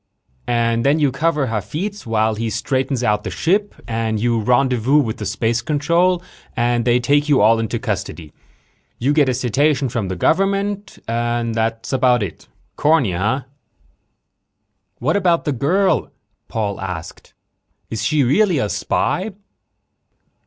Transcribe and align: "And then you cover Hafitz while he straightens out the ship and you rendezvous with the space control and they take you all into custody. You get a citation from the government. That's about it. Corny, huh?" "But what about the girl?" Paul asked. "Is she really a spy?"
"And 0.47 0.83
then 0.83 0.97
you 0.97 1.11
cover 1.11 1.45
Hafitz 1.45 2.07
while 2.07 2.33
he 2.33 2.49
straightens 2.49 3.03
out 3.03 3.23
the 3.23 3.29
ship 3.29 3.75
and 3.87 4.19
you 4.19 4.39
rendezvous 4.41 4.97
with 4.97 5.17
the 5.17 5.27
space 5.27 5.61
control 5.61 6.23
and 6.57 6.85
they 6.85 6.99
take 6.99 7.29
you 7.29 7.39
all 7.39 7.59
into 7.59 7.77
custody. 7.77 8.33
You 8.97 9.13
get 9.13 9.29
a 9.29 9.33
citation 9.35 9.89
from 9.89 10.07
the 10.07 10.15
government. 10.15 10.97
That's 11.05 11.93
about 11.93 12.23
it. 12.23 12.47
Corny, 12.77 13.11
huh?" 13.11 13.41
"But 13.43 13.47
what 14.97 15.15
about 15.17 15.45
the 15.45 15.51
girl?" 15.51 16.09
Paul 16.47 16.81
asked. 16.81 17.35
"Is 17.91 18.03
she 18.03 18.23
really 18.23 18.57
a 18.57 18.69
spy?" 18.69 19.33